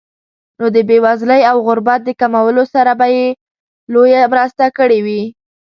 [0.59, 3.27] نو د بېوزلۍ او غربت د کمولو سره به یې
[3.93, 5.23] لویه مرسته کړې وي.